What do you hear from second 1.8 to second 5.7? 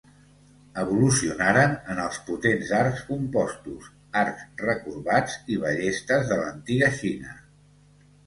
en els potents arcs compostos, arcs recorbats i